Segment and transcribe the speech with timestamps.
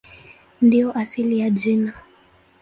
[0.61, 1.91] Ndiyo asili ya jina.